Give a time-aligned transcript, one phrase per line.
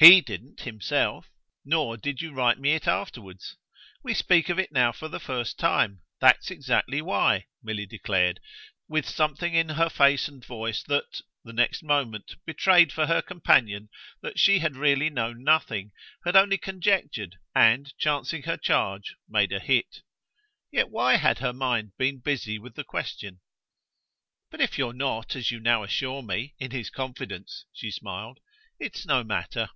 [0.00, 1.28] "HE didn't himself
[1.64, 3.56] nor did you write me it afterwards.
[4.04, 6.02] We speak of it now for the first time.
[6.20, 8.38] That's exactly why!" Milly declared
[8.86, 13.88] with something in her face and voice that, the next moment, betrayed for her companion
[14.22, 15.90] that she had really known nothing,
[16.24, 20.02] had only conjectured and, chancing her charge, made a hit.
[20.70, 23.40] Yet why had her mind been busy with the question?
[24.48, 28.38] "But if you're not, as you now assure me, in his confidence," she smiled,
[28.78, 29.70] "it's no matter."